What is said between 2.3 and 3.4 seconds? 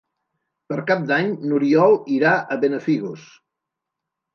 a Benafigos.